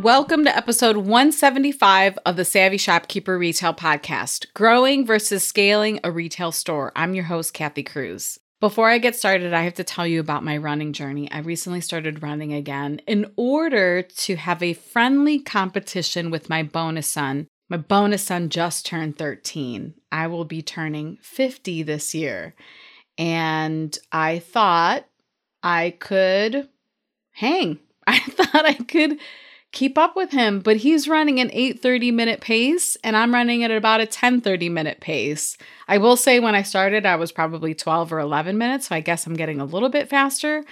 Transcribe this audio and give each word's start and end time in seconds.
Welcome 0.00 0.46
to 0.46 0.56
episode 0.56 0.96
175 0.96 2.18
of 2.24 2.36
the 2.36 2.44
Savvy 2.46 2.78
Shopkeeper 2.78 3.36
Retail 3.36 3.74
Podcast 3.74 4.46
Growing 4.54 5.04
versus 5.04 5.44
Scaling 5.44 6.00
a 6.02 6.10
Retail 6.10 6.52
Store. 6.52 6.90
I'm 6.96 7.12
your 7.12 7.24
host, 7.24 7.52
Kathy 7.52 7.82
Cruz. 7.82 8.40
Before 8.60 8.88
I 8.88 8.96
get 8.96 9.14
started, 9.14 9.52
I 9.52 9.60
have 9.60 9.74
to 9.74 9.84
tell 9.84 10.06
you 10.06 10.18
about 10.18 10.42
my 10.42 10.56
running 10.56 10.94
journey. 10.94 11.30
I 11.30 11.40
recently 11.40 11.82
started 11.82 12.22
running 12.22 12.54
again 12.54 13.02
in 13.06 13.30
order 13.36 14.00
to 14.00 14.36
have 14.36 14.62
a 14.62 14.72
friendly 14.72 15.38
competition 15.38 16.30
with 16.30 16.48
my 16.48 16.62
bonus 16.62 17.06
son. 17.06 17.46
My 17.68 17.76
bonus 17.76 18.22
son 18.22 18.48
just 18.48 18.86
turned 18.86 19.18
13. 19.18 19.92
I 20.10 20.28
will 20.28 20.46
be 20.46 20.62
turning 20.62 21.18
50 21.20 21.82
this 21.82 22.14
year. 22.14 22.54
And 23.18 23.98
I 24.10 24.38
thought 24.38 25.04
I 25.62 25.90
could 25.90 26.70
hang. 27.32 27.80
I 28.06 28.18
thought 28.18 28.64
I 28.64 28.72
could 28.72 29.18
keep 29.72 29.96
up 29.96 30.16
with 30.16 30.32
him, 30.32 30.60
but 30.60 30.78
he's 30.78 31.08
running 31.08 31.38
an 31.38 31.50
8:30 31.50 32.12
minute 32.12 32.40
pace 32.40 32.96
and 33.04 33.16
I'm 33.16 33.32
running 33.32 33.62
at 33.64 33.70
about 33.70 34.00
a 34.00 34.06
10:30 34.06 34.68
minute 34.70 35.00
pace. 35.00 35.56
I 35.86 35.98
will 35.98 36.16
say 36.16 36.40
when 36.40 36.54
I 36.54 36.62
started 36.62 37.06
I 37.06 37.16
was 37.16 37.32
probably 37.32 37.74
12 37.74 38.12
or 38.12 38.18
11 38.18 38.58
minutes, 38.58 38.88
so 38.88 38.96
I 38.96 39.00
guess 39.00 39.26
I'm 39.26 39.34
getting 39.34 39.60
a 39.60 39.64
little 39.64 39.88
bit 39.88 40.08
faster. 40.08 40.64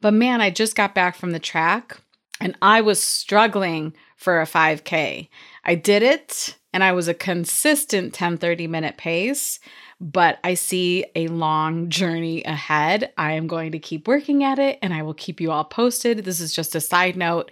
But 0.00 0.14
man, 0.14 0.40
I 0.40 0.50
just 0.50 0.74
got 0.74 0.94
back 0.94 1.16
from 1.16 1.30
the 1.30 1.38
track 1.38 1.98
and 2.40 2.56
I 2.62 2.80
was 2.80 3.02
struggling 3.02 3.94
for 4.16 4.40
a 4.40 4.46
5k. 4.46 5.28
I 5.64 5.74
did 5.74 6.02
it 6.02 6.56
and 6.72 6.82
I 6.82 6.92
was 6.92 7.08
a 7.08 7.14
consistent 7.14 8.12
10:30 8.14 8.68
minute 8.68 8.96
pace, 8.96 9.60
but 10.00 10.38
I 10.42 10.54
see 10.54 11.04
a 11.14 11.28
long 11.28 11.90
journey 11.90 12.42
ahead. 12.44 13.12
I 13.18 13.32
am 13.32 13.46
going 13.46 13.72
to 13.72 13.78
keep 13.78 14.08
working 14.08 14.42
at 14.42 14.58
it 14.58 14.78
and 14.80 14.94
I 14.94 15.02
will 15.02 15.14
keep 15.14 15.40
you 15.40 15.50
all 15.50 15.64
posted. 15.64 16.24
This 16.24 16.40
is 16.40 16.54
just 16.54 16.74
a 16.74 16.80
side 16.80 17.16
note 17.16 17.50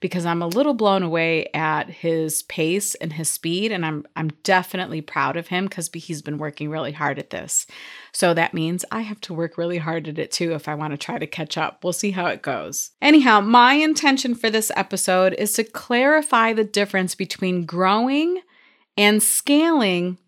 because 0.00 0.24
I'm 0.24 0.40
a 0.40 0.46
little 0.46 0.74
blown 0.74 1.02
away 1.02 1.48
at 1.54 1.90
his 1.90 2.44
pace 2.44 2.94
and 2.94 3.12
his 3.12 3.28
speed 3.28 3.72
and 3.72 3.84
I'm 3.84 4.06
I'm 4.14 4.28
definitely 4.44 5.00
proud 5.00 5.36
of 5.36 5.48
him 5.48 5.68
cuz 5.68 5.90
he's 5.92 6.22
been 6.22 6.38
working 6.38 6.70
really 6.70 6.92
hard 6.92 7.18
at 7.18 7.30
this. 7.30 7.66
So 8.12 8.32
that 8.32 8.54
means 8.54 8.84
I 8.92 9.00
have 9.00 9.20
to 9.22 9.34
work 9.34 9.58
really 9.58 9.78
hard 9.78 10.06
at 10.06 10.20
it 10.20 10.30
too 10.30 10.52
if 10.52 10.68
I 10.68 10.76
want 10.76 10.92
to 10.92 10.96
try 10.96 11.18
to 11.18 11.26
catch 11.26 11.58
up. 11.58 11.82
We'll 11.82 11.92
see 11.92 12.12
how 12.12 12.26
it 12.26 12.42
goes. 12.42 12.92
Anyhow, 13.02 13.40
my 13.40 13.72
intention 13.72 14.36
for 14.36 14.50
this 14.50 14.70
episode 14.76 15.34
is 15.34 15.52
to 15.54 15.64
clarify 15.64 16.52
the 16.52 16.62
difference 16.62 17.16
between 17.16 17.66
growing 17.66 18.42
and 18.96 19.20
scaling 19.20 20.18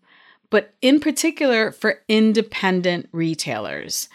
but 0.51 0.75
in 0.81 0.99
particular 0.99 1.71
for 1.71 2.03
independent 2.07 3.09
retailers. 3.11 4.07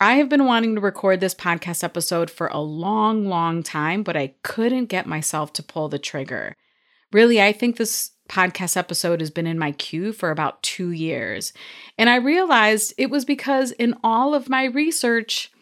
I 0.00 0.14
have 0.14 0.28
been 0.28 0.46
wanting 0.46 0.74
to 0.74 0.80
record 0.80 1.20
this 1.20 1.34
podcast 1.34 1.84
episode 1.84 2.28
for 2.28 2.48
a 2.48 2.58
long, 2.58 3.26
long 3.26 3.62
time, 3.62 4.02
but 4.02 4.16
I 4.16 4.34
couldn't 4.42 4.86
get 4.86 5.06
myself 5.06 5.52
to 5.52 5.62
pull 5.62 5.88
the 5.88 6.00
trigger. 6.00 6.56
Really, 7.12 7.40
I 7.40 7.52
think 7.52 7.76
this 7.76 8.10
podcast 8.28 8.76
episode 8.76 9.20
has 9.20 9.30
been 9.30 9.46
in 9.46 9.58
my 9.58 9.70
queue 9.72 10.12
for 10.12 10.30
about 10.30 10.60
two 10.62 10.90
years. 10.90 11.52
And 11.98 12.10
I 12.10 12.16
realized 12.16 12.94
it 12.98 13.10
was 13.10 13.24
because 13.24 13.70
in 13.72 13.94
all 14.02 14.34
of 14.34 14.48
my 14.48 14.64
research, 14.64 15.52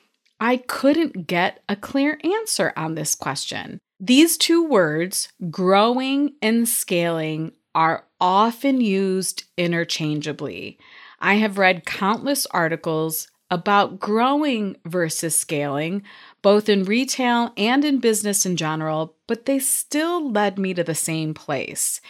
I 0.41 0.57
couldn't 0.57 1.27
get 1.27 1.63
a 1.69 1.77
clear 1.77 2.19
answer 2.25 2.73
on 2.77 2.95
this 2.95 3.15
question. 3.15 3.79
These 3.99 4.39
two 4.39 4.65
words, 4.65 5.29
growing 5.51 6.37
and 6.41 6.67
scaling, 6.67 7.53
are 7.75 8.07
often 8.21 8.81
used 8.81 9.45
interchangeably. 9.57 10.79
I 11.21 11.35
have 11.35 11.59
read 11.59 11.87
countless 11.87 12.47
articles 12.47 13.29
about 13.51 13.99
growing 13.99 14.77
versus 14.85 15.37
scaling, 15.37 16.03
both 16.43 16.69
in 16.69 16.85
retail 16.85 17.53
and 17.57 17.85
in 17.85 17.99
business 17.99 18.47
in 18.47 18.57
general, 18.57 19.17
but 19.27 19.47
they 19.47 19.59
still 19.59 20.31
led 20.31 20.59
me 20.59 20.73
to 20.75 20.85
the 20.85 20.95
same 20.95 21.35
place 21.35 22.01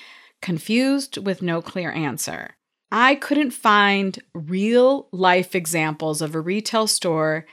confused 0.43 1.19
with 1.19 1.43
no 1.43 1.60
clear 1.60 1.91
answer. 1.92 2.56
I 2.92 3.15
couldn't 3.15 3.53
find 3.53 4.19
real 4.34 5.09
life 5.12 5.54
examples 5.54 6.21
of 6.22 6.34
a 6.34 6.41
retail 6.41 6.87
store 6.87 7.47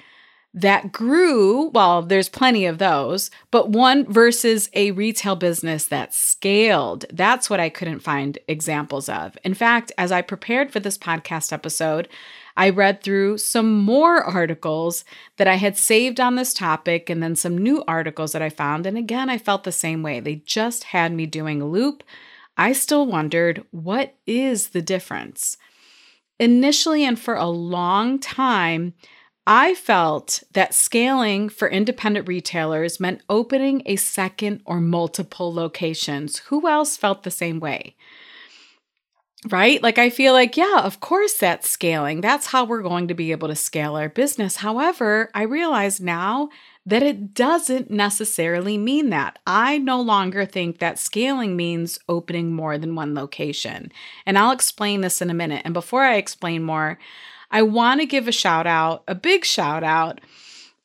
that 0.57 0.91
grew, 0.91 1.69
well, 1.69 2.01
there's 2.01 2.29
plenty 2.29 2.66
of 2.66 2.79
those, 2.79 3.29
but 3.51 3.69
one 3.69 4.12
versus 4.12 4.72
a 4.73 4.90
retail 4.90 5.35
business 5.35 5.85
that 5.85 6.16
scaled. 6.16 7.06
That's 7.13 7.47
what 7.47 7.59
I 7.59 7.69
couldn't 7.69 8.00
find 8.00 8.40
examples 8.47 9.07
of. 9.07 9.38
In 9.44 9.53
fact, 9.53 9.91
as 10.00 10.12
I 10.12 10.23
prepared 10.23 10.72
for 10.72 10.79
this 10.79 10.97
podcast 10.97 11.53
episode, 11.53 12.09
I 12.56 12.72
read 12.72 13.03
through 13.03 13.38
some 13.38 13.78
more 13.78 14.23
articles 14.23 15.06
that 15.35 15.47
I 15.47 15.56
had 15.56 15.78
saved 15.78 16.19
on 16.19 16.34
this 16.34 16.56
topic 16.56 17.07
and 17.07 17.22
then 17.22 17.35
some 17.35 17.56
new 17.56 17.84
articles 17.88 18.31
that 18.31 18.41
I 18.41 18.50
found. 18.50 18.88
And 18.88 18.97
again, 18.97 19.29
I 19.29 19.38
felt 19.38 19.63
the 19.63 19.72
same 19.72 20.01
way. 20.01 20.19
They 20.19 20.38
just 20.38 20.85
had 20.85 21.13
me 21.13 21.28
doing 21.28 21.62
a 21.62 21.68
loop. 21.68 22.03
I 22.57 22.74
still 22.74 23.06
wondered 23.06 23.63
what 23.69 24.16
is 24.25 24.69
the 24.69 24.81
difference? 24.81 25.57
Initially, 26.39 27.06
and 27.06 27.19
for 27.19 27.35
a 27.35 27.45
long 27.45 28.18
time, 28.18 28.95
I 29.49 29.75
felt 29.75 30.43
that 30.51 30.73
scaling 30.73 31.47
for 31.47 31.69
independent 31.69 32.27
retailers 32.27 32.99
meant 32.99 33.21
opening 33.29 33.81
a 33.85 33.95
second 33.95 34.61
or 34.65 34.81
multiple 34.81 35.53
locations. 35.53 36.39
Who 36.39 36.67
else 36.67 36.97
felt 36.97 37.23
the 37.23 37.31
same 37.31 37.61
way? 37.61 37.95
Right? 39.49 39.81
Like, 39.81 39.97
I 39.97 40.09
feel 40.09 40.33
like, 40.33 40.57
yeah, 40.57 40.81
of 40.83 40.99
course 40.99 41.35
that's 41.35 41.69
scaling. 41.69 42.19
That's 42.19 42.47
how 42.47 42.65
we're 42.65 42.81
going 42.81 43.07
to 43.07 43.13
be 43.13 43.31
able 43.31 43.47
to 43.47 43.55
scale 43.55 43.95
our 43.95 44.09
business. 44.09 44.57
However, 44.57 45.29
I 45.33 45.43
realize 45.43 46.01
now 46.01 46.49
that 46.85 47.03
it 47.03 47.33
doesn't 47.33 47.89
necessarily 47.89 48.77
mean 48.77 49.11
that. 49.11 49.39
I 49.47 49.77
no 49.77 50.01
longer 50.01 50.45
think 50.45 50.79
that 50.79 50.99
scaling 50.99 51.55
means 51.55 51.99
opening 52.09 52.51
more 52.51 52.77
than 52.77 52.95
one 52.95 53.15
location. 53.15 53.93
And 54.25 54.37
I'll 54.37 54.51
explain 54.51 54.99
this 54.99 55.21
in 55.21 55.29
a 55.29 55.33
minute. 55.33 55.61
And 55.63 55.73
before 55.73 56.03
I 56.03 56.15
explain 56.15 56.63
more, 56.63 56.99
I 57.51 57.61
want 57.61 58.01
to 58.01 58.05
give 58.05 58.27
a 58.27 58.31
shout 58.31 58.67
out, 58.67 59.03
a 59.07 59.15
big 59.15 59.45
shout 59.45 59.83
out 59.83 60.21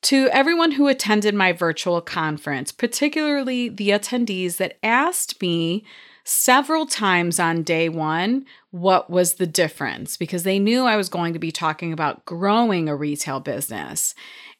to 0.03 0.29
everyone 0.31 0.71
who 0.71 0.87
attended 0.87 1.33
my 1.33 1.53
virtual 1.53 2.01
conference, 2.01 2.71
particularly 2.71 3.69
the 3.69 3.89
attendees 3.89 4.57
that 4.57 4.77
asked 4.83 5.41
me 5.41 5.83
several 6.25 6.85
times 6.85 7.39
on 7.39 7.63
day 7.63 7.89
one 7.89 8.45
what 8.71 9.09
was 9.09 9.35
the 9.35 9.47
difference 9.47 10.17
because 10.17 10.43
they 10.43 10.57
knew 10.57 10.83
I 10.83 10.95
was 10.95 11.09
going 11.09 11.33
to 11.33 11.39
be 11.39 11.51
talking 11.51 11.91
about 11.91 12.25
growing 12.25 12.87
a 12.87 12.95
retail 12.95 13.39
business. 13.39 14.15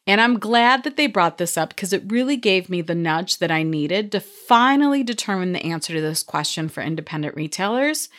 And 0.06 0.20
I'm 0.20 0.38
glad 0.38 0.84
that 0.84 0.96
they 0.96 1.06
brought 1.06 1.38
this 1.38 1.56
up 1.56 1.70
because 1.70 1.94
it 1.94 2.10
really 2.10 2.36
gave 2.36 2.68
me 2.68 2.82
the 2.82 2.94
nudge 2.94 3.38
that 3.38 3.50
I 3.50 3.62
needed 3.62 4.12
to 4.12 4.20
finally 4.20 5.02
determine 5.02 5.52
the 5.52 5.64
answer 5.64 5.94
to 5.94 6.00
this 6.00 6.22
question 6.22 6.68
for 6.68 6.82
independent 6.82 7.34
retailers 7.34 8.10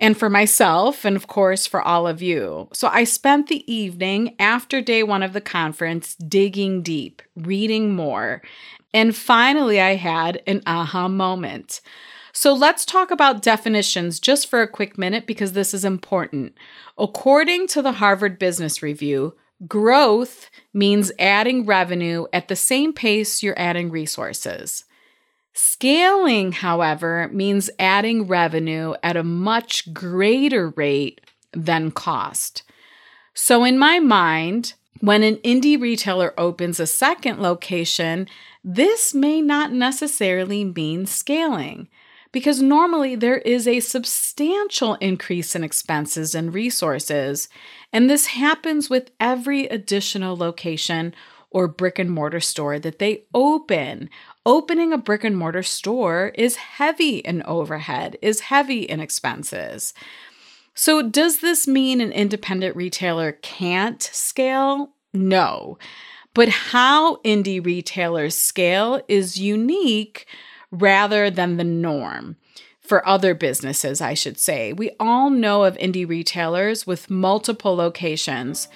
and 0.00 0.16
for 0.16 0.28
myself, 0.28 1.04
and 1.04 1.16
of 1.16 1.26
course 1.26 1.66
for 1.66 1.80
all 1.80 2.06
of 2.06 2.20
you. 2.20 2.68
So 2.72 2.88
I 2.88 3.04
spent 3.04 3.48
the 3.48 3.70
evening 3.72 4.34
after 4.38 4.80
day 4.80 5.02
one 5.02 5.22
of 5.22 5.32
the 5.32 5.40
conference 5.40 6.14
digging 6.16 6.82
deep, 6.82 7.22
reading 7.34 7.94
more, 7.94 8.42
and 8.92 9.16
finally 9.16 9.80
I 9.80 9.96
had 9.96 10.42
an 10.46 10.62
aha 10.66 11.08
moment. 11.08 11.80
So 12.32 12.52
let's 12.52 12.84
talk 12.84 13.10
about 13.10 13.40
definitions 13.40 14.20
just 14.20 14.48
for 14.48 14.60
a 14.60 14.68
quick 14.68 14.98
minute 14.98 15.26
because 15.26 15.52
this 15.52 15.72
is 15.72 15.86
important. 15.86 16.54
According 16.98 17.66
to 17.68 17.80
the 17.80 17.92
Harvard 17.92 18.38
Business 18.38 18.82
Review, 18.82 19.34
growth 19.66 20.50
means 20.74 21.12
adding 21.18 21.64
revenue 21.64 22.26
at 22.34 22.48
the 22.48 22.56
same 22.56 22.92
pace 22.92 23.42
you're 23.42 23.58
adding 23.58 23.90
resources. 23.90 24.84
Scaling, 25.58 26.52
however, 26.52 27.30
means 27.32 27.70
adding 27.78 28.26
revenue 28.26 28.92
at 29.02 29.16
a 29.16 29.24
much 29.24 29.90
greater 29.94 30.68
rate 30.76 31.22
than 31.52 31.90
cost. 31.90 32.62
So, 33.32 33.64
in 33.64 33.78
my 33.78 33.98
mind, 33.98 34.74
when 35.00 35.22
an 35.22 35.36
indie 35.36 35.80
retailer 35.80 36.34
opens 36.38 36.78
a 36.78 36.86
second 36.86 37.40
location, 37.40 38.28
this 38.62 39.14
may 39.14 39.40
not 39.40 39.72
necessarily 39.72 40.62
mean 40.62 41.06
scaling. 41.06 41.88
because 42.36 42.60
normally 42.60 43.16
there 43.16 43.38
is 43.38 43.66
a 43.66 43.80
substantial 43.80 44.96
increase 44.96 45.54
in 45.54 45.64
expenses 45.64 46.34
and 46.34 46.52
resources, 46.52 47.48
and 47.94 48.10
this 48.10 48.26
happens 48.26 48.90
with 48.90 49.10
every 49.18 49.66
additional 49.68 50.36
location 50.36 51.14
or 51.50 51.66
brick 51.66 51.98
and 51.98 52.10
mortar 52.10 52.40
store 52.40 52.78
that 52.78 52.98
they 52.98 53.24
open. 53.32 54.10
Opening 54.46 54.92
a 54.92 54.98
brick 54.98 55.24
and 55.24 55.36
mortar 55.36 55.64
store 55.64 56.30
is 56.36 56.54
heavy 56.54 57.18
in 57.18 57.42
overhead, 57.42 58.16
is 58.22 58.42
heavy 58.42 58.82
in 58.82 59.00
expenses. 59.00 59.92
So, 60.72 61.02
does 61.02 61.40
this 61.40 61.66
mean 61.66 62.00
an 62.00 62.12
independent 62.12 62.76
retailer 62.76 63.32
can't 63.32 64.00
scale? 64.00 64.92
No. 65.12 65.78
But 66.32 66.48
how 66.48 67.16
indie 67.24 67.64
retailers 67.64 68.36
scale 68.36 69.02
is 69.08 69.36
unique 69.36 70.28
rather 70.70 71.28
than 71.28 71.56
the 71.56 71.64
norm 71.64 72.36
for 72.80 73.06
other 73.08 73.34
businesses, 73.34 74.00
I 74.00 74.14
should 74.14 74.38
say. 74.38 74.72
We 74.72 74.92
all 75.00 75.28
know 75.28 75.64
of 75.64 75.76
indie 75.78 76.08
retailers 76.08 76.86
with 76.86 77.10
multiple 77.10 77.74
locations, 77.74 78.68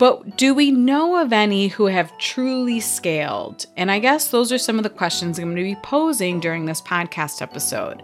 but 0.00 0.38
do 0.38 0.54
we 0.54 0.70
know 0.70 1.20
of 1.20 1.30
any 1.30 1.68
who 1.68 1.84
have 1.84 2.16
truly 2.16 2.80
scaled? 2.80 3.66
And 3.76 3.90
I 3.90 3.98
guess 3.98 4.30
those 4.30 4.50
are 4.50 4.56
some 4.56 4.78
of 4.78 4.82
the 4.82 4.88
questions 4.88 5.38
I'm 5.38 5.44
going 5.44 5.56
to 5.56 5.62
be 5.62 5.76
posing 5.82 6.40
during 6.40 6.64
this 6.64 6.80
podcast 6.80 7.42
episode. 7.42 8.02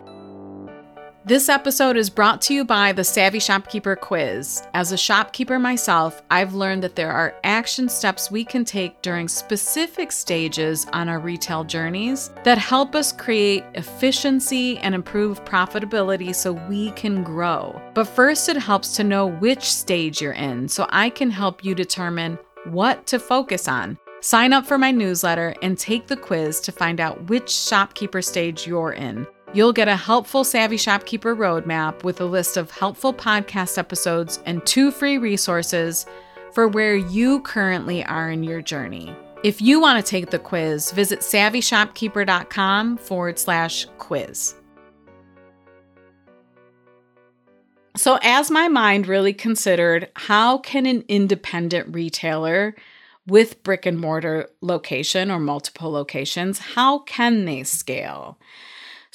This 1.27 1.49
episode 1.49 1.97
is 1.97 2.09
brought 2.09 2.41
to 2.43 2.55
you 2.55 2.65
by 2.65 2.93
the 2.93 3.03
Savvy 3.03 3.41
Shopkeeper 3.41 3.97
Quiz. 3.97 4.63
As 4.75 4.93
a 4.93 4.97
shopkeeper 4.97 5.59
myself, 5.59 6.23
I've 6.31 6.55
learned 6.55 6.85
that 6.85 6.95
there 6.95 7.11
are 7.11 7.35
action 7.43 7.89
steps 7.89 8.31
we 8.31 8.45
can 8.45 8.65
take 8.65 9.03
during 9.03 9.27
specific 9.27 10.13
stages 10.13 10.87
on 10.93 11.09
our 11.09 11.19
retail 11.19 11.65
journeys 11.65 12.31
that 12.45 12.59
help 12.59 12.95
us 12.95 13.11
create 13.11 13.65
efficiency 13.75 14.79
and 14.79 14.95
improve 14.95 15.45
profitability 15.45 16.33
so 16.33 16.53
we 16.53 16.93
can 16.93 17.25
grow. 17.25 17.83
But 17.93 18.05
first, 18.05 18.49
it 18.49 18.57
helps 18.57 18.95
to 18.95 19.03
know 19.03 19.27
which 19.27 19.65
stage 19.65 20.23
you're 20.23 20.31
in 20.31 20.69
so 20.69 20.87
I 20.91 21.11
can 21.11 21.33
help 21.33 21.65
you 21.65 21.75
determine 21.75 22.39
what 22.67 23.05
to 23.09 23.19
focus 23.19 23.67
on. 23.67 23.99
Sign 24.21 24.53
up 24.53 24.65
for 24.65 24.79
my 24.79 24.93
newsletter 24.93 25.57
and 25.61 25.77
take 25.77 26.07
the 26.07 26.17
quiz 26.17 26.61
to 26.61 26.71
find 26.71 27.01
out 27.01 27.29
which 27.29 27.51
shopkeeper 27.51 28.23
stage 28.23 28.65
you're 28.65 28.93
in. 28.93 29.27
You'll 29.53 29.73
get 29.73 29.89
a 29.89 29.97
helpful 29.97 30.45
Savvy 30.45 30.77
Shopkeeper 30.77 31.35
roadmap 31.35 32.03
with 32.03 32.21
a 32.21 32.25
list 32.25 32.57
of 32.57 32.71
helpful 32.71 33.15
podcast 33.15 33.79
episodes 33.79 34.41
and 34.45 34.65
two 34.67 34.91
free 34.91 35.19
resources 35.19 36.05
for 36.53 36.67
where 36.67 36.97
you 36.97 37.41
currently 37.43 38.05
are 38.05 38.31
in 38.31 38.43
your 38.43 38.61
journey. 38.61 39.15
If 39.45 39.63
you 39.63 39.81
want 39.81 40.05
to 40.05 40.11
take 40.11 40.31
the 40.31 40.39
quiz, 40.39 40.91
visit 40.91 41.21
savvyshopkeeper.com 41.21 42.97
forward 42.97 43.39
slash 43.39 43.87
quiz. 43.99 44.55
So, 47.97 48.19
as 48.23 48.51
my 48.51 48.69
mind 48.69 49.07
really 49.07 49.33
considered 49.33 50.11
how 50.17 50.59
can 50.59 50.85
an 50.87 51.05
independent 51.09 51.95
retailer 51.95 52.75
with 53.27 53.63
brick 53.63 53.87
and 53.87 53.99
mortar 53.99 54.51
location 54.61 55.31
or 55.31 55.39
multiple 55.39 55.91
locations, 55.91 56.59
how 56.59 56.99
can 57.01 57.45
they 57.45 57.63
scale? 57.63 58.39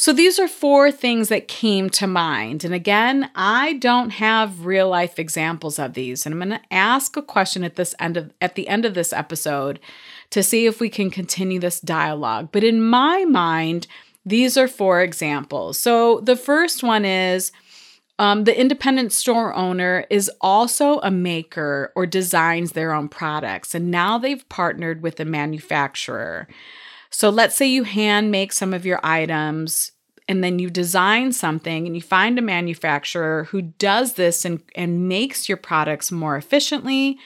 So 0.01 0.13
these 0.13 0.39
are 0.39 0.47
four 0.47 0.91
things 0.91 1.29
that 1.29 1.47
came 1.47 1.87
to 1.91 2.07
mind. 2.07 2.63
And 2.63 2.73
again, 2.73 3.29
I 3.35 3.73
don't 3.73 4.09
have 4.09 4.65
real 4.65 4.89
life 4.89 5.19
examples 5.19 5.77
of 5.77 5.93
these. 5.93 6.25
And 6.25 6.33
I'm 6.33 6.49
going 6.49 6.59
to 6.59 6.73
ask 6.73 7.15
a 7.15 7.21
question 7.21 7.63
at 7.63 7.75
this 7.75 7.93
end 7.99 8.17
of 8.17 8.33
at 8.41 8.55
the 8.55 8.67
end 8.67 8.83
of 8.83 8.95
this 8.95 9.13
episode 9.13 9.79
to 10.31 10.41
see 10.41 10.65
if 10.65 10.79
we 10.79 10.89
can 10.89 11.11
continue 11.11 11.59
this 11.59 11.79
dialogue. 11.79 12.49
But 12.51 12.63
in 12.63 12.81
my 12.81 13.25
mind, 13.25 13.85
these 14.25 14.57
are 14.57 14.67
four 14.67 15.01
examples. 15.01 15.77
So 15.77 16.19
the 16.21 16.35
first 16.35 16.81
one 16.81 17.05
is 17.05 17.51
um, 18.17 18.45
the 18.45 18.59
independent 18.59 19.13
store 19.13 19.53
owner 19.53 20.07
is 20.09 20.31
also 20.41 20.97
a 21.01 21.11
maker 21.11 21.93
or 21.95 22.07
designs 22.07 22.71
their 22.71 22.91
own 22.91 23.07
products, 23.07 23.75
and 23.75 23.91
now 23.91 24.17
they've 24.17 24.49
partnered 24.49 25.03
with 25.03 25.19
a 25.19 25.25
manufacturer. 25.25 26.47
So 27.11 27.29
let's 27.29 27.55
say 27.55 27.67
you 27.67 27.83
hand 27.83 28.31
make 28.31 28.53
some 28.53 28.73
of 28.73 28.85
your 28.85 28.99
items 29.03 29.91
and 30.27 30.43
then 30.43 30.59
you 30.59 30.69
design 30.69 31.33
something 31.33 31.85
and 31.85 31.95
you 31.95 32.01
find 32.01 32.39
a 32.39 32.41
manufacturer 32.41 33.45
who 33.45 33.61
does 33.61 34.13
this 34.13 34.45
and, 34.45 34.61
and 34.75 35.09
makes 35.09 35.49
your 35.49 35.57
products 35.57 36.11
more 36.11 36.37
efficiently 36.37 37.19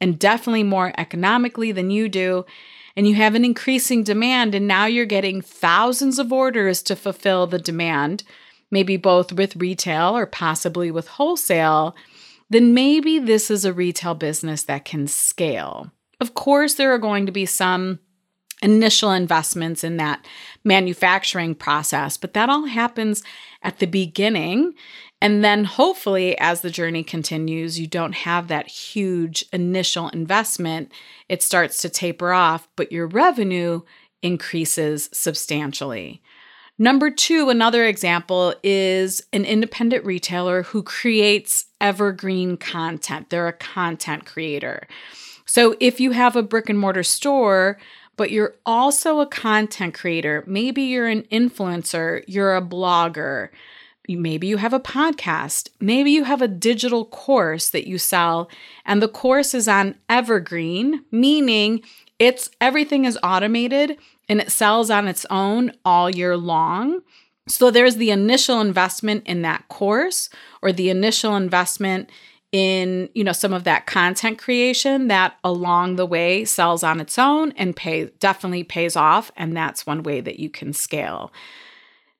and 0.00 0.18
definitely 0.18 0.62
more 0.62 0.92
economically 0.96 1.72
than 1.72 1.90
you 1.90 2.08
do. 2.08 2.44
And 2.96 3.08
you 3.08 3.14
have 3.14 3.34
an 3.34 3.44
increasing 3.44 4.04
demand, 4.04 4.54
and 4.54 4.68
now 4.68 4.84
you're 4.84 5.06
getting 5.06 5.40
thousands 5.40 6.18
of 6.18 6.30
orders 6.30 6.82
to 6.82 6.94
fulfill 6.94 7.46
the 7.46 7.58
demand, 7.58 8.22
maybe 8.70 8.98
both 8.98 9.32
with 9.32 9.56
retail 9.56 10.14
or 10.14 10.26
possibly 10.26 10.90
with 10.90 11.08
wholesale. 11.08 11.96
Then 12.50 12.74
maybe 12.74 13.18
this 13.18 13.50
is 13.50 13.64
a 13.64 13.72
retail 13.72 14.14
business 14.14 14.64
that 14.64 14.84
can 14.84 15.06
scale. 15.06 15.90
Of 16.20 16.34
course, 16.34 16.74
there 16.74 16.92
are 16.92 16.98
going 16.98 17.24
to 17.24 17.32
be 17.32 17.46
some 17.46 18.00
initial 18.62 19.10
investments 19.10 19.82
in 19.84 19.96
that 19.98 20.24
manufacturing 20.64 21.54
process, 21.54 22.16
but 22.16 22.32
that 22.34 22.48
all 22.48 22.66
happens 22.66 23.22
at 23.62 23.78
the 23.78 23.86
beginning. 23.86 24.74
And 25.20 25.44
then 25.44 25.64
hopefully, 25.64 26.36
as 26.38 26.62
the 26.62 26.70
journey 26.70 27.04
continues, 27.04 27.78
you 27.78 27.86
don't 27.86 28.14
have 28.14 28.48
that 28.48 28.68
huge 28.68 29.44
initial 29.52 30.08
investment. 30.08 30.90
It 31.28 31.42
starts 31.42 31.78
to 31.82 31.88
taper 31.88 32.32
off, 32.32 32.68
but 32.76 32.90
your 32.90 33.06
revenue 33.06 33.82
increases 34.22 35.10
substantially. 35.12 36.22
Number 36.78 37.10
two, 37.10 37.50
another 37.50 37.84
example 37.84 38.54
is 38.62 39.24
an 39.32 39.44
independent 39.44 40.04
retailer 40.04 40.62
who 40.62 40.82
creates 40.82 41.66
evergreen 41.80 42.56
content. 42.56 43.30
They're 43.30 43.46
a 43.46 43.52
content 43.52 44.26
creator. 44.26 44.88
So 45.44 45.76
if 45.80 46.00
you 46.00 46.12
have 46.12 46.34
a 46.34 46.42
brick 46.42 46.68
and 46.68 46.78
mortar 46.78 47.02
store, 47.02 47.78
but 48.16 48.30
you're 48.30 48.54
also 48.66 49.20
a 49.20 49.26
content 49.26 49.94
creator. 49.94 50.44
Maybe 50.46 50.82
you're 50.82 51.08
an 51.08 51.22
influencer, 51.24 52.22
you're 52.26 52.56
a 52.56 52.62
blogger. 52.62 53.48
Maybe 54.08 54.48
you 54.48 54.56
have 54.56 54.72
a 54.72 54.80
podcast. 54.80 55.68
Maybe 55.80 56.10
you 56.10 56.24
have 56.24 56.42
a 56.42 56.48
digital 56.48 57.04
course 57.04 57.70
that 57.70 57.86
you 57.86 57.98
sell, 57.98 58.50
and 58.84 59.00
the 59.00 59.08
course 59.08 59.54
is 59.54 59.68
on 59.68 59.94
evergreen, 60.08 61.04
meaning 61.12 61.82
it's 62.18 62.50
everything 62.60 63.04
is 63.04 63.18
automated 63.22 63.98
and 64.28 64.40
it 64.40 64.50
sells 64.50 64.90
on 64.90 65.08
its 65.08 65.24
own 65.30 65.72
all 65.84 66.10
year 66.10 66.36
long. 66.36 67.00
So 67.48 67.70
there's 67.70 67.96
the 67.96 68.10
initial 68.10 68.60
investment 68.60 69.26
in 69.26 69.42
that 69.42 69.66
course 69.68 70.28
or 70.62 70.72
the 70.72 70.90
initial 70.90 71.34
investment 71.36 72.10
in 72.52 73.08
you 73.14 73.24
know 73.24 73.32
some 73.32 73.54
of 73.54 73.64
that 73.64 73.86
content 73.86 74.38
creation 74.38 75.08
that 75.08 75.38
along 75.42 75.96
the 75.96 76.06
way 76.06 76.44
sells 76.44 76.82
on 76.82 77.00
its 77.00 77.18
own 77.18 77.52
and 77.52 77.74
pay 77.74 78.04
definitely 78.20 78.62
pays 78.62 78.94
off 78.94 79.32
and 79.36 79.56
that's 79.56 79.86
one 79.86 80.02
way 80.02 80.20
that 80.20 80.38
you 80.38 80.50
can 80.50 80.72
scale. 80.72 81.32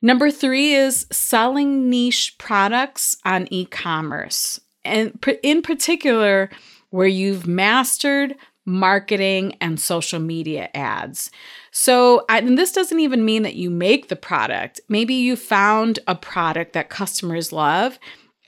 Number 0.01 0.31
three 0.31 0.73
is 0.73 1.07
selling 1.13 1.89
niche 1.89 2.37
products 2.39 3.17
on 3.25 3.47
e-commerce 3.51 4.59
and 4.85 5.23
in 5.43 5.63
particular 5.63 6.51
where 6.91 7.07
you've 7.07 7.47
mastered 7.47 8.35
marketing 8.65 9.57
and 9.61 9.79
social 9.79 10.21
media 10.21 10.71
ads. 10.73 11.31
So 11.73 12.25
and 12.31 12.57
this 12.57 12.73
doesn't 12.73 13.01
even 13.01 13.25
mean 13.25 13.43
that 13.43 13.57
you 13.57 13.69
make 13.69 14.09
the 14.09 14.17
product. 14.17 14.81
Maybe 14.89 15.15
you 15.15 15.37
found 15.37 15.99
a 16.07 16.15
product 16.15 16.73
that 16.73 16.89
customers 16.89 17.53
love 17.53 17.99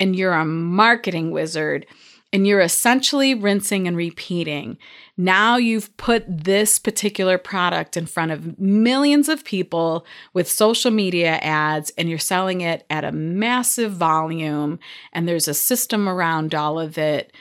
and 0.00 0.16
you're 0.16 0.32
a 0.32 0.44
marketing 0.44 1.30
wizard 1.30 1.86
and 2.34 2.48
you're 2.48 2.60
essentially 2.60 3.32
rinsing 3.32 3.86
and 3.86 3.96
repeating. 3.96 4.76
Now 5.16 5.56
you've 5.56 5.96
put 5.96 6.24
this 6.26 6.80
particular 6.80 7.38
product 7.38 7.96
in 7.96 8.06
front 8.06 8.32
of 8.32 8.58
millions 8.58 9.28
of 9.28 9.44
people 9.44 10.04
with 10.32 10.50
social 10.50 10.90
media 10.90 11.36
ads 11.36 11.92
and 11.96 12.08
you're 12.08 12.18
selling 12.18 12.60
it 12.60 12.84
at 12.90 13.04
a 13.04 13.12
massive 13.12 13.92
volume 13.92 14.80
and 15.12 15.28
there's 15.28 15.46
a 15.46 15.54
system 15.54 16.08
around 16.08 16.56
all 16.56 16.80
of 16.80 16.98
it. 16.98 17.32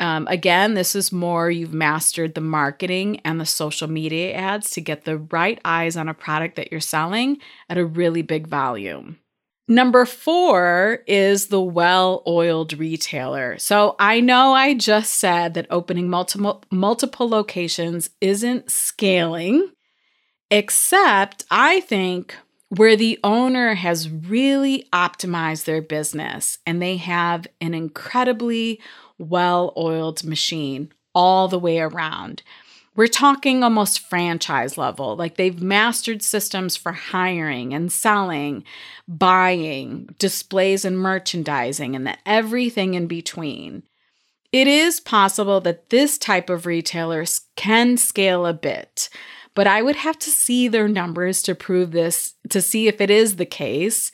Um, 0.00 0.26
again, 0.28 0.72
this 0.72 0.94
is 0.94 1.12
more 1.12 1.50
you've 1.50 1.74
mastered 1.74 2.34
the 2.34 2.40
marketing 2.40 3.20
and 3.26 3.38
the 3.38 3.44
social 3.44 3.88
media 3.88 4.32
ads 4.32 4.70
to 4.70 4.80
get 4.80 5.04
the 5.04 5.18
right 5.18 5.60
eyes 5.62 5.94
on 5.94 6.08
a 6.08 6.14
product 6.14 6.56
that 6.56 6.70
you're 6.70 6.80
selling 6.80 7.36
at 7.68 7.76
a 7.76 7.84
really 7.84 8.22
big 8.22 8.46
volume. 8.46 9.18
Number 9.70 10.06
four 10.06 11.00
is 11.06 11.48
the 11.48 11.60
well 11.60 12.22
oiled 12.26 12.72
retailer. 12.78 13.58
So 13.58 13.96
I 13.98 14.20
know 14.20 14.54
I 14.54 14.72
just 14.72 15.16
said 15.16 15.52
that 15.54 15.66
opening 15.68 16.08
multiple, 16.08 16.64
multiple 16.70 17.28
locations 17.28 18.08
isn't 18.22 18.70
scaling, 18.70 19.70
except 20.50 21.44
I 21.50 21.80
think 21.80 22.34
where 22.70 22.96
the 22.96 23.20
owner 23.22 23.74
has 23.74 24.08
really 24.08 24.86
optimized 24.90 25.64
their 25.66 25.82
business 25.82 26.58
and 26.66 26.80
they 26.80 26.96
have 26.96 27.46
an 27.60 27.74
incredibly 27.74 28.80
well 29.18 29.74
oiled 29.76 30.24
machine 30.24 30.92
all 31.14 31.46
the 31.46 31.58
way 31.58 31.78
around 31.78 32.42
We're 32.98 33.06
talking 33.06 33.62
almost 33.62 34.00
franchise 34.00 34.76
level, 34.76 35.14
like 35.14 35.36
they've 35.36 35.62
mastered 35.62 36.20
systems 36.20 36.76
for 36.76 36.90
hiring 36.90 37.72
and 37.72 37.92
selling, 37.92 38.64
buying, 39.06 40.12
displays 40.18 40.84
and 40.84 40.98
merchandising, 40.98 41.94
and 41.94 42.04
the 42.04 42.16
everything 42.26 42.94
in 42.94 43.06
between. 43.06 43.84
It 44.50 44.66
is 44.66 44.98
possible 44.98 45.60
that 45.60 45.90
this 45.90 46.18
type 46.18 46.50
of 46.50 46.66
retailer 46.66 47.24
can 47.54 47.98
scale 47.98 48.44
a 48.44 48.52
bit, 48.52 49.08
but 49.54 49.68
I 49.68 49.80
would 49.80 49.94
have 49.94 50.18
to 50.18 50.30
see 50.30 50.66
their 50.66 50.88
numbers 50.88 51.40
to 51.42 51.54
prove 51.54 51.92
this, 51.92 52.34
to 52.48 52.60
see 52.60 52.88
if 52.88 53.00
it 53.00 53.10
is 53.10 53.36
the 53.36 53.46
case. 53.46 54.10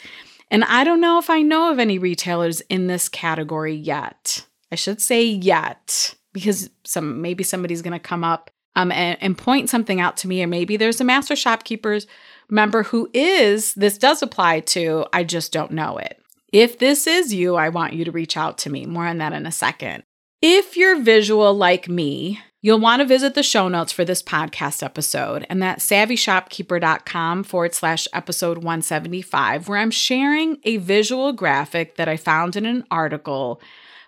And 0.51 0.63
I 0.63 0.85
don't 0.85 1.01
know 1.01 1.19
if 1.19 1.31
I 1.31 1.41
know 1.41 1.73
of 1.73 1.79
any 1.79 1.99
retailers 1.99 2.61
in 2.69 2.89
this 2.89 3.09
category 3.09 3.75
yet. 3.75 4.45
I 4.71 4.75
should 4.75 5.01
say 5.01 5.25
yet, 5.25 6.17
because 6.35 6.69
some 6.85 7.23
maybe 7.23 7.45
somebody's 7.45 7.81
going 7.81 7.93
to 7.95 7.99
come 7.99 8.25
up 8.25 8.51
um, 8.77 8.91
and, 8.93 9.17
and 9.21 9.39
point 9.39 9.71
something 9.71 10.01
out 10.01 10.17
to 10.19 10.29
me, 10.29 10.43
or 10.43 10.47
maybe 10.47 10.77
there's 10.77 11.01
a 11.01 11.05
master 11.05 11.37
shopkeepers 11.37 12.07
member 12.51 12.85
who 12.85 13.09
is, 13.13 13.75
this 13.75 13.99
does 13.99 14.23
apply 14.23 14.61
to, 14.61 15.07
I 15.13 15.25
just 15.25 15.53
don't 15.53 15.73
know 15.73 15.99
it. 15.99 16.21
If 16.53 16.79
this 16.79 17.07
is 17.07 17.35
you, 17.35 17.57
I 17.57 17.69
want 17.69 17.95
you 17.95 18.05
to 18.05 18.13
reach 18.13 18.37
out 18.37 18.59
to 18.59 18.71
me. 18.71 18.87
More 18.87 19.07
on 19.07 19.19
that 19.19 19.33
in 19.33 19.47
a 19.47 19.53
second. 19.53 20.05
If 20.41 20.77
you're 20.77 21.01
visual 21.01 21.55
like 21.55 21.89
me, 21.89 22.41
you'll 22.61 22.79
want 22.79 23.01
to 23.01 23.07
visit 23.07 23.35
the 23.35 23.43
show 23.43 23.67
notes 23.69 23.93
for 23.93 24.05
this 24.05 24.23
podcast 24.23 24.83
episode, 24.83 25.47
and 25.49 25.63
that's 25.63 25.89
savvyshopkeeper.com 25.89 27.45
forward 27.45 27.75
slash 27.75 28.07
episode 28.13 28.59
175, 28.59 29.69
where 29.69 29.79
I'm 29.79 29.91
sharing 29.91 30.59
a 30.65 30.77
visual 30.77 31.33
graphic 31.33 31.97
that 31.97 32.09
I 32.09 32.17
found 32.17 32.57
in 32.57 32.67
an 32.67 32.85
article 32.91 33.61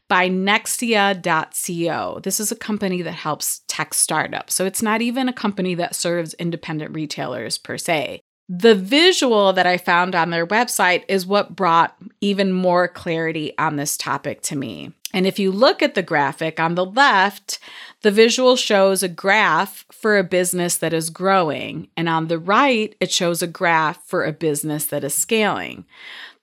by 0.09 0.29
Nextia.co. 0.29 2.21
This 2.23 2.41
is 2.41 2.53
a 2.53 2.57
company 2.57 3.03
that 3.03 3.13
helps 3.13 3.63
tech 3.69 3.95
startups. 3.95 4.55
So 4.55 4.65
it's 4.65 4.83
not 4.83 5.03
even 5.03 5.29
a 5.29 5.33
company 5.33 5.75
that 5.75 5.95
serves 5.95 6.35
independent 6.35 6.95
retailers 6.95 7.59
per 7.59 7.79
se. 7.79 8.21
The 8.49 8.77
visual 8.77 9.53
that 9.55 9.67
I 9.67 9.77
found 9.77 10.15
on 10.15 10.31
their 10.31 10.47
website 10.47 11.03
is 11.09 11.27
what 11.27 11.57
brought 11.57 11.97
even 12.21 12.53
more 12.53 12.87
clarity 12.87 13.53
on 13.59 13.75
this 13.75 13.97
topic 13.97 14.41
to 14.43 14.57
me. 14.57 14.93
And 15.13 15.27
if 15.27 15.39
you 15.39 15.51
look 15.51 15.83
at 15.83 15.95
the 15.95 16.03
graphic 16.03 16.61
on 16.61 16.77
the 16.77 16.85
left, 16.85 17.59
the 18.03 18.11
visual 18.13 18.55
shows 18.55 19.03
a 19.03 19.09
graph 19.09 19.85
for 19.91 20.17
a 20.17 20.23
business 20.23 20.77
that 20.77 20.93
is 20.93 21.11
growing. 21.11 21.89
And 21.97 22.09
on 22.09 22.29
the 22.29 22.39
right, 22.39 22.95
it 23.01 23.11
shows 23.11 23.43
a 23.43 23.49
graph 23.49 24.05
for 24.07 24.25
a 24.25 24.33
business 24.33 24.85
that 24.87 25.03
is 25.03 25.15
scaling. 25.15 25.85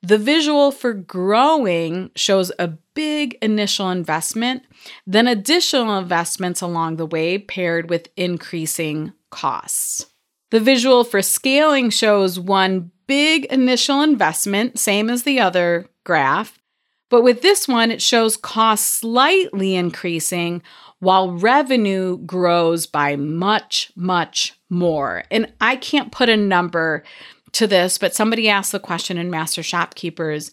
The 0.02 0.18
visual 0.18 0.72
for 0.72 0.92
growing 0.92 2.12
shows 2.16 2.52
a 2.60 2.74
big 2.94 3.38
initial 3.42 3.90
investment, 3.90 4.64
then 5.06 5.28
additional 5.28 5.98
investments 5.98 6.62
along 6.62 6.98
the 6.98 7.06
way 7.06 7.38
paired 7.38 7.90
with 7.90 8.10
increasing 8.16 9.14
costs. 9.30 10.08
The 10.52 10.60
visual 10.60 11.04
for 11.04 11.22
scaling 11.22 11.90
shows 11.90 12.40
one 12.40 12.92
big 13.08 13.46
initial 13.46 14.02
investment, 14.02 14.78
same 14.80 15.10
as 15.10 15.24
the 15.24 15.40
other 15.40 15.88
graph, 16.04 16.60
but 17.14 17.22
with 17.22 17.44
this 17.44 17.68
one, 17.68 17.92
it 17.92 18.02
shows 18.02 18.36
costs 18.36 18.92
slightly 18.92 19.76
increasing 19.76 20.64
while 20.98 21.32
revenue 21.32 22.18
grows 22.18 22.88
by 22.88 23.16
much, 23.18 23.92
much 23.96 24.54
more. 24.68 25.24
And 25.30 25.54
I 25.62 25.76
can't 25.76 26.12
put 26.12 26.28
a 26.28 26.36
number 26.36 27.04
to 27.52 27.68
this, 27.68 28.00
but 28.00 28.16
somebody 28.16 28.50
asked 28.50 28.72
the 28.72 28.80
question 28.80 29.20
in 29.20 29.30
Master 29.30 29.62
Shopkeepers. 29.62 30.50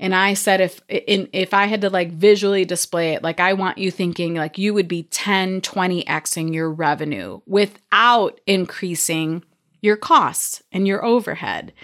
And 0.00 0.14
I 0.14 0.32
said, 0.32 0.62
if 0.62 0.80
in, 0.88 1.28
if 1.34 1.52
I 1.52 1.66
had 1.66 1.82
to 1.82 1.90
like 1.90 2.10
visually 2.10 2.64
display 2.64 3.12
it, 3.12 3.22
like 3.22 3.38
I 3.38 3.52
want 3.52 3.76
you 3.76 3.90
thinking 3.90 4.34
like 4.34 4.56
you 4.56 4.72
would 4.72 4.88
be 4.88 5.02
10, 5.04 5.60
20xing 5.60 6.54
your 6.54 6.70
revenue 6.70 7.42
without 7.46 8.40
increasing 8.46 9.44
your 9.82 9.98
costs 9.98 10.62
and 10.72 10.88
your 10.88 11.04
overhead. 11.04 11.74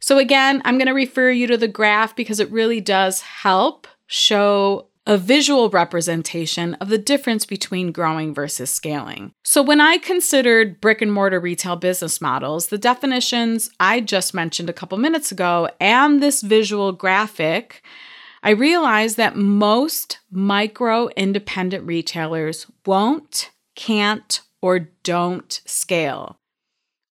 So 0.00 0.18
again, 0.18 0.62
I'm 0.64 0.78
going 0.78 0.88
to 0.88 0.94
refer 0.94 1.30
you 1.30 1.46
to 1.46 1.56
the 1.56 1.68
graph 1.68 2.16
because 2.16 2.40
it 2.40 2.50
really 2.50 2.80
does 2.80 3.20
help 3.20 3.86
show 4.06 4.88
a 5.06 5.18
visual 5.18 5.68
representation 5.68 6.74
of 6.74 6.88
the 6.88 6.98
difference 6.98 7.44
between 7.44 7.92
growing 7.92 8.32
versus 8.32 8.70
scaling. 8.70 9.32
So, 9.42 9.62
when 9.62 9.80
I 9.80 9.98
considered 9.98 10.80
brick 10.80 11.02
and 11.02 11.12
mortar 11.12 11.40
retail 11.40 11.76
business 11.76 12.20
models, 12.20 12.68
the 12.68 12.78
definitions 12.78 13.70
I 13.78 14.00
just 14.00 14.34
mentioned 14.34 14.70
a 14.70 14.74
couple 14.74 14.96
minutes 14.98 15.30
ago 15.30 15.68
and 15.80 16.22
this 16.22 16.42
visual 16.42 16.92
graphic, 16.92 17.82
I 18.42 18.50
realized 18.50 19.16
that 19.16 19.36
most 19.36 20.18
micro 20.30 21.08
independent 21.16 21.86
retailers 21.86 22.66
won't, 22.86 23.50
can't, 23.74 24.40
or 24.60 24.90
don't 25.02 25.60
scale. 25.66 26.38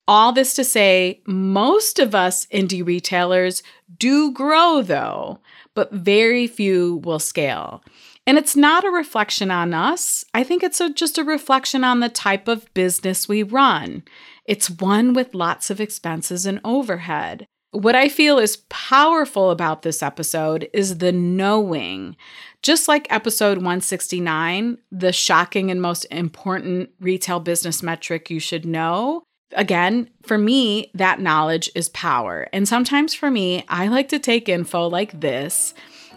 All 0.08 0.34
this 0.34 0.54
to 0.56 0.64
say, 0.64 1.22
most 1.26 2.00
of 2.00 2.14
us 2.14 2.46
indie 2.48 2.86
retailers 2.86 3.64
do 3.98 4.32
grow 4.32 4.82
though 4.82 5.40
but 5.74 5.92
very 5.92 6.48
few 6.48 6.98
will 6.98 7.20
scale. 7.20 7.84
And 8.28 8.38
it's 8.38 8.56
not 8.56 8.86
a 8.86 8.92
reflection 8.92 9.52
on 9.52 9.74
us. 9.74 10.24
I 10.34 10.44
think 10.44 10.64
it's 10.64 10.80
a, 10.80 10.94
just 10.94 11.18
a 11.18 11.24
reflection 11.24 11.84
on 11.84 12.00
the 12.00 12.10
type 12.10 12.48
of 12.48 12.72
business 12.74 13.28
we 13.28 13.44
run. 13.44 14.04
It's 14.46 14.70
one 14.70 15.14
with 15.14 15.34
lots 15.34 15.70
of 15.70 15.82
expenses 15.82 16.46
and 16.46 16.60
overhead. 16.64 17.46
What 17.72 17.96
I 17.96 18.10
feel 18.10 18.38
is 18.38 18.64
powerful 18.70 19.50
about 19.50 19.82
this 19.82 20.04
episode 20.04 20.70
is 20.74 20.98
the 20.98 21.14
knowing. 21.14 22.18
Just 22.62 22.88
like 22.88 23.12
episode 23.12 23.58
169, 23.58 24.78
the 24.92 25.14
shocking 25.14 25.72
and 25.72 25.82
most 25.82 26.06
important 26.12 26.90
retail 27.00 27.40
business 27.40 27.82
metric 27.82 28.30
you 28.30 28.40
should 28.40 28.66
know, 28.66 29.24
again, 29.54 30.10
for 30.24 30.38
me, 30.38 30.92
that 30.94 31.20
knowledge 31.20 31.70
is 31.76 31.90
power. 31.90 32.48
And 32.54 32.68
sometimes 32.68 33.14
for 33.14 33.32
me, 33.32 33.64
I 33.68 33.88
like 33.88 34.10
to 34.10 34.20
take 34.20 34.50
info 34.50 34.88
like 34.88 35.20
this 35.20 35.74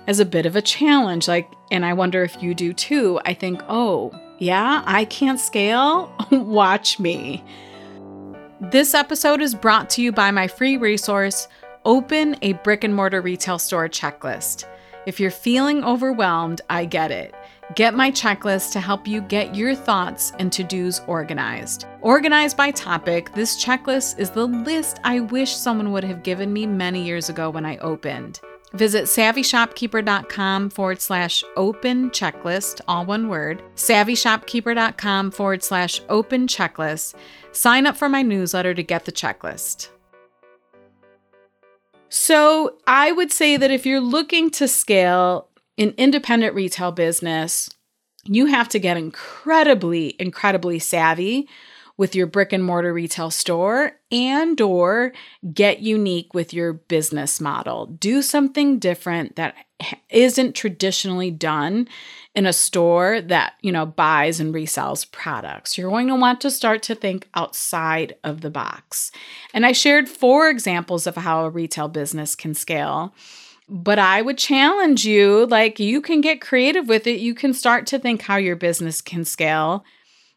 as 0.06 0.20
a 0.20 0.24
bit 0.24 0.46
of 0.46 0.56
a 0.56 0.62
challenge. 0.62 1.28
Like, 1.28 1.50
and 1.70 1.84
I 1.84 1.92
wonder 1.92 2.22
if 2.22 2.42
you 2.42 2.54
do 2.54 2.72
too. 2.72 3.20
I 3.24 3.34
think, 3.34 3.60
oh, 3.68 4.12
yeah, 4.38 4.82
I 4.86 5.04
can't 5.04 5.40
scale. 5.40 6.12
Watch 6.30 6.98
me. 6.98 7.42
This 8.60 8.94
episode 8.94 9.40
is 9.42 9.54
brought 9.54 9.90
to 9.90 10.02
you 10.02 10.12
by 10.12 10.30
my 10.30 10.48
free 10.48 10.76
resource, 10.76 11.48
Open 11.84 12.36
a 12.40 12.54
Brick 12.54 12.82
and 12.82 12.94
Mortar 12.94 13.20
Retail 13.20 13.58
Store 13.58 13.88
Checklist. 13.88 14.64
If 15.06 15.20
you're 15.20 15.30
feeling 15.30 15.84
overwhelmed, 15.84 16.62
I 16.70 16.86
get 16.86 17.10
it. 17.10 17.34
Get 17.74 17.94
my 17.94 18.10
checklist 18.10 18.72
to 18.72 18.80
help 18.80 19.08
you 19.08 19.22
get 19.22 19.54
your 19.54 19.74
thoughts 19.74 20.32
and 20.38 20.52
to 20.52 20.62
dos 20.62 21.00
organized. 21.06 21.86
Organized 22.02 22.58
by 22.58 22.70
topic, 22.70 23.32
this 23.32 23.64
checklist 23.64 24.18
is 24.18 24.30
the 24.30 24.46
list 24.46 25.00
I 25.02 25.20
wish 25.20 25.56
someone 25.56 25.90
would 25.92 26.04
have 26.04 26.22
given 26.22 26.52
me 26.52 26.66
many 26.66 27.02
years 27.02 27.30
ago 27.30 27.48
when 27.48 27.64
I 27.64 27.78
opened. 27.78 28.40
Visit 28.74 29.04
savvyshopkeeper.com 29.04 30.70
forward 30.70 31.00
slash 31.00 31.42
open 31.56 32.10
checklist, 32.10 32.82
all 32.86 33.06
one 33.06 33.28
word, 33.28 33.62
savvyshopkeeper.com 33.76 35.30
forward 35.30 35.62
slash 35.62 36.02
open 36.10 36.46
checklist. 36.46 37.14
Sign 37.52 37.86
up 37.86 37.96
for 37.96 38.10
my 38.10 38.20
newsletter 38.20 38.74
to 38.74 38.82
get 38.82 39.06
the 39.06 39.12
checklist. 39.12 39.88
So, 42.10 42.76
I 42.86 43.10
would 43.10 43.32
say 43.32 43.56
that 43.56 43.72
if 43.72 43.86
you're 43.86 44.00
looking 44.00 44.50
to 44.50 44.68
scale, 44.68 45.48
in 45.76 45.94
independent 45.96 46.54
retail 46.54 46.92
business, 46.92 47.68
you 48.24 48.46
have 48.46 48.68
to 48.70 48.78
get 48.78 48.96
incredibly, 48.96 50.16
incredibly 50.18 50.78
savvy 50.78 51.48
with 51.96 52.14
your 52.14 52.26
brick 52.26 52.52
and 52.52 52.64
mortar 52.64 52.92
retail 52.92 53.30
store 53.30 53.92
and 54.10 54.60
or 54.60 55.12
get 55.52 55.80
unique 55.80 56.34
with 56.34 56.52
your 56.52 56.72
business 56.72 57.40
model. 57.40 57.86
Do 57.86 58.20
something 58.20 58.78
different 58.78 59.36
that 59.36 59.54
isn't 60.10 60.56
traditionally 60.56 61.30
done 61.30 61.88
in 62.34 62.46
a 62.46 62.52
store 62.52 63.20
that, 63.20 63.54
you 63.60 63.70
know, 63.70 63.86
buys 63.86 64.40
and 64.40 64.52
resells 64.52 65.08
products. 65.10 65.78
You're 65.78 65.90
going 65.90 66.08
to 66.08 66.16
want 66.16 66.40
to 66.40 66.50
start 66.50 66.82
to 66.84 66.96
think 66.96 67.28
outside 67.34 68.16
of 68.24 68.40
the 68.40 68.50
box. 68.50 69.12
And 69.52 69.64
I 69.64 69.72
shared 69.72 70.08
four 70.08 70.48
examples 70.48 71.06
of 71.06 71.16
how 71.16 71.44
a 71.44 71.50
retail 71.50 71.88
business 71.88 72.34
can 72.34 72.54
scale. 72.54 73.14
But 73.68 73.98
I 73.98 74.22
would 74.22 74.38
challenge 74.38 75.04
you 75.04 75.46
like, 75.46 75.80
you 75.80 76.00
can 76.00 76.20
get 76.20 76.40
creative 76.40 76.88
with 76.88 77.06
it. 77.06 77.20
You 77.20 77.34
can 77.34 77.54
start 77.54 77.86
to 77.88 77.98
think 77.98 78.22
how 78.22 78.36
your 78.36 78.56
business 78.56 79.00
can 79.00 79.24
scale. 79.24 79.84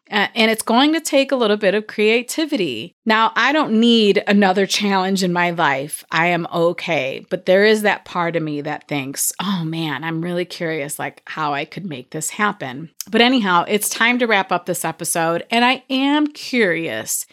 Uh, 0.09 0.27
and 0.35 0.49
it's 0.49 0.61
going 0.61 0.93
to 0.93 1.01
take 1.01 1.33
a 1.33 1.35
little 1.35 1.57
bit 1.57 1.75
of 1.75 1.87
creativity. 1.87 2.95
Now, 3.05 3.33
I 3.35 3.51
don't 3.51 3.79
need 3.79 4.23
another 4.25 4.65
challenge 4.65 5.21
in 5.21 5.33
my 5.33 5.49
life. 5.49 6.05
I 6.09 6.27
am 6.27 6.47
okay. 6.53 7.25
But 7.29 7.45
there 7.45 7.65
is 7.65 7.81
that 7.81 8.05
part 8.05 8.37
of 8.37 8.43
me 8.43 8.61
that 8.61 8.87
thinks, 8.87 9.33
oh 9.41 9.65
man, 9.65 10.05
I'm 10.05 10.21
really 10.21 10.45
curious, 10.45 10.97
like 10.97 11.21
how 11.25 11.53
I 11.53 11.65
could 11.65 11.85
make 11.85 12.11
this 12.11 12.29
happen. 12.29 12.89
But 13.11 13.19
anyhow, 13.19 13.65
it's 13.67 13.89
time 13.89 14.17
to 14.19 14.27
wrap 14.27 14.49
up 14.51 14.65
this 14.65 14.85
episode. 14.85 15.45
And 15.51 15.65
I 15.65 15.83
am 15.89 16.27
curious 16.27 17.25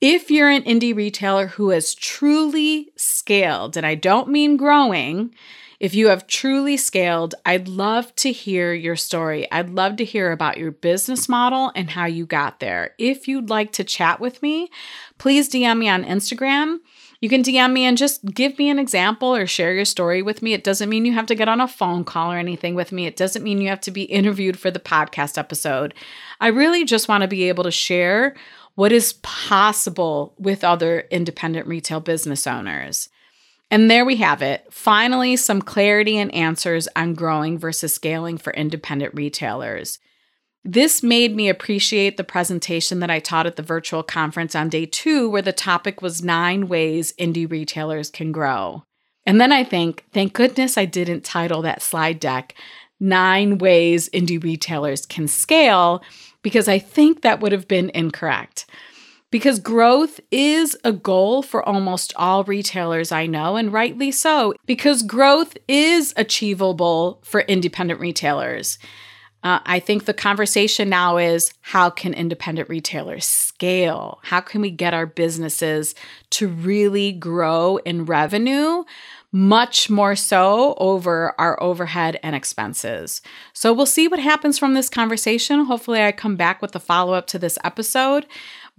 if 0.00 0.30
you're 0.30 0.48
an 0.48 0.62
indie 0.62 0.94
retailer 0.94 1.48
who 1.48 1.70
has 1.70 1.94
truly 1.94 2.90
scaled, 2.96 3.76
and 3.76 3.84
I 3.86 3.94
don't 3.94 4.28
mean 4.28 4.56
growing, 4.56 5.34
If 5.80 5.94
you 5.94 6.08
have 6.08 6.26
truly 6.26 6.76
scaled, 6.76 7.34
I'd 7.46 7.66
love 7.66 8.14
to 8.16 8.30
hear 8.30 8.74
your 8.74 8.96
story. 8.96 9.50
I'd 9.50 9.70
love 9.70 9.96
to 9.96 10.04
hear 10.04 10.30
about 10.30 10.58
your 10.58 10.70
business 10.72 11.26
model 11.26 11.72
and 11.74 11.88
how 11.88 12.04
you 12.04 12.26
got 12.26 12.60
there. 12.60 12.94
If 12.98 13.26
you'd 13.26 13.48
like 13.48 13.72
to 13.72 13.84
chat 13.84 14.20
with 14.20 14.42
me, 14.42 14.70
please 15.16 15.48
DM 15.48 15.78
me 15.78 15.88
on 15.88 16.04
Instagram. 16.04 16.80
You 17.22 17.30
can 17.30 17.42
DM 17.42 17.72
me 17.72 17.84
and 17.84 17.96
just 17.96 18.24
give 18.26 18.58
me 18.58 18.68
an 18.68 18.78
example 18.78 19.34
or 19.34 19.46
share 19.46 19.72
your 19.72 19.86
story 19.86 20.20
with 20.20 20.42
me. 20.42 20.52
It 20.52 20.64
doesn't 20.64 20.88
mean 20.88 21.06
you 21.06 21.14
have 21.14 21.26
to 21.26 21.34
get 21.34 21.48
on 21.48 21.62
a 21.62 21.68
phone 21.68 22.04
call 22.04 22.30
or 22.30 22.36
anything 22.36 22.74
with 22.74 22.92
me. 22.92 23.06
It 23.06 23.16
doesn't 23.16 23.42
mean 23.42 23.60
you 23.60 23.68
have 23.68 23.80
to 23.82 23.90
be 23.90 24.02
interviewed 24.04 24.58
for 24.58 24.70
the 24.70 24.80
podcast 24.80 25.38
episode. 25.38 25.94
I 26.40 26.48
really 26.48 26.84
just 26.84 27.08
want 27.08 27.22
to 27.22 27.28
be 27.28 27.48
able 27.48 27.64
to 27.64 27.70
share 27.70 28.34
what 28.74 28.92
is 28.92 29.14
possible 29.22 30.34
with 30.38 30.64
other 30.64 31.00
independent 31.10 31.66
retail 31.66 32.00
business 32.00 32.46
owners. 32.46 33.08
And 33.70 33.90
there 33.90 34.04
we 34.04 34.16
have 34.16 34.42
it. 34.42 34.66
Finally, 34.70 35.36
some 35.36 35.62
clarity 35.62 36.18
and 36.18 36.34
answers 36.34 36.88
on 36.96 37.14
growing 37.14 37.58
versus 37.58 37.94
scaling 37.94 38.38
for 38.38 38.52
independent 38.52 39.14
retailers. 39.14 39.98
This 40.64 41.02
made 41.02 41.34
me 41.34 41.48
appreciate 41.48 42.16
the 42.16 42.24
presentation 42.24 42.98
that 43.00 43.10
I 43.10 43.18
taught 43.18 43.46
at 43.46 43.56
the 43.56 43.62
virtual 43.62 44.02
conference 44.02 44.54
on 44.54 44.68
day 44.68 44.86
two, 44.86 45.30
where 45.30 45.40
the 45.40 45.52
topic 45.52 46.02
was 46.02 46.22
nine 46.22 46.68
ways 46.68 47.14
indie 47.18 47.50
retailers 47.50 48.10
can 48.10 48.32
grow. 48.32 48.84
And 49.24 49.40
then 49.40 49.52
I 49.52 49.64
think, 49.64 50.04
thank 50.12 50.32
goodness 50.32 50.76
I 50.76 50.84
didn't 50.84 51.24
title 51.24 51.62
that 51.62 51.82
slide 51.82 52.20
deck, 52.20 52.54
Nine 52.98 53.56
Ways 53.58 54.10
Indie 54.10 54.42
Retailers 54.42 55.06
Can 55.06 55.26
Scale, 55.28 56.02
because 56.42 56.68
I 56.68 56.78
think 56.78 57.22
that 57.22 57.40
would 57.40 57.52
have 57.52 57.68
been 57.68 57.90
incorrect 57.94 58.66
because 59.30 59.60
growth 59.60 60.20
is 60.30 60.76
a 60.84 60.92
goal 60.92 61.42
for 61.42 61.66
almost 61.66 62.12
all 62.16 62.44
retailers 62.44 63.12
I 63.12 63.26
know, 63.26 63.56
and 63.56 63.72
rightly 63.72 64.10
so, 64.10 64.54
because 64.66 65.02
growth 65.02 65.56
is 65.68 66.12
achievable 66.16 67.20
for 67.22 67.40
independent 67.42 68.00
retailers. 68.00 68.78
Uh, 69.42 69.60
I 69.64 69.80
think 69.80 70.04
the 70.04 70.12
conversation 70.12 70.90
now 70.90 71.16
is 71.16 71.54
how 71.62 71.88
can 71.88 72.12
independent 72.12 72.68
retailers 72.68 73.24
scale? 73.24 74.18
How 74.22 74.40
can 74.40 74.60
we 74.60 74.70
get 74.70 74.92
our 74.92 75.06
businesses 75.06 75.94
to 76.30 76.48
really 76.48 77.12
grow 77.12 77.78
in 77.78 78.04
revenue? 78.04 78.84
Much 79.32 79.88
more 79.88 80.16
so 80.16 80.74
over 80.78 81.34
our 81.38 81.62
overhead 81.62 82.18
and 82.22 82.34
expenses. 82.34 83.22
So, 83.52 83.72
we'll 83.72 83.86
see 83.86 84.08
what 84.08 84.20
happens 84.20 84.58
from 84.58 84.74
this 84.74 84.88
conversation. 84.88 85.66
Hopefully, 85.66 86.02
I 86.02 86.12
come 86.12 86.36
back 86.36 86.60
with 86.60 86.74
a 86.74 86.80
follow 86.80 87.12
up 87.14 87.26
to 87.28 87.38
this 87.38 87.58
episode 87.62 88.26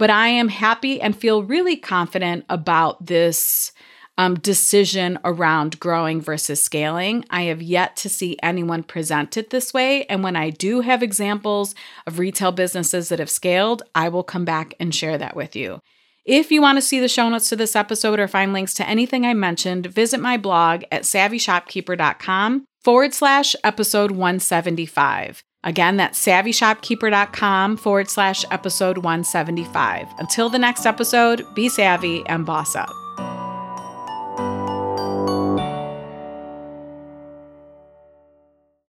but 0.02 0.10
I 0.10 0.30
am 0.30 0.48
happy 0.48 1.00
and 1.00 1.16
feel 1.16 1.44
really 1.44 1.76
confident 1.76 2.46
about 2.50 3.06
this 3.06 3.72
um, 4.18 4.34
decision 4.40 5.20
around 5.24 5.80
growing 5.80 6.20
versus 6.20 6.60
scaling. 6.60 7.24
I 7.30 7.44
have 7.44 7.62
yet 7.62 7.98
to 7.98 8.10
see 8.10 8.36
anyone 8.42 8.82
present 8.82 9.38
it 9.38 9.52
this 9.52 9.76
way. 9.76 10.06
And 10.06 10.24
when 10.24 10.36
I 10.36 10.50
do 10.50 10.82
have 10.82 11.04
examples 11.04 11.76
of 12.08 12.18
retail 12.18 12.52
businesses 12.52 13.10
that 13.10 13.20
have 13.20 13.30
scaled, 13.30 13.84
I 13.94 14.10
will 14.10 14.24
come 14.24 14.44
back 14.44 14.74
and 14.80 14.94
share 14.94 15.20
that 15.20 15.36
with 15.36 15.56
you. 15.56 15.82
If 16.26 16.52
you 16.52 16.62
want 16.62 16.78
to 16.78 16.82
see 16.82 17.00
the 17.00 17.08
show 17.08 17.28
notes 17.30 17.50
to 17.50 17.56
this 17.56 17.76
episode 17.76 18.20
or 18.20 18.28
find 18.28 18.54
links 18.54 18.76
to 18.76 18.88
anything 18.88 19.26
I 19.26 19.34
mentioned, 19.34 19.88
visit 19.88 20.20
my 20.20 20.38
blog 20.38 20.84
at 20.92 21.04
savvyshopkeeper.com 21.04 22.66
forward 22.84 23.14
slash 23.14 23.56
episode 23.64 24.12
175. 24.12 25.44
Again, 25.64 25.98
that's 25.98 26.24
savvyshopkeeper.com 26.24 27.78
forward 27.78 28.10
slash 28.10 28.46
episode 28.52 29.00
175. 29.00 30.08
Until 30.20 30.50
the 30.50 30.60
next 30.60 30.86
episode, 30.86 31.46
be 31.56 31.70
savvy 31.70 32.24
and 32.28 32.46
boss 32.46 32.76
up. 32.76 32.92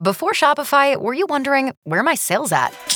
Before 0.03 0.33
Shopify, 0.33 0.97
were 1.01 1.15
you 1.15 1.27
wondering 1.27 1.73
where 1.83 2.05
my 2.05 2.15
sales 2.15 2.53
at? 2.53 2.96